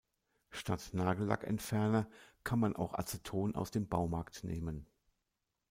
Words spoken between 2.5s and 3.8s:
man auch Aceton aus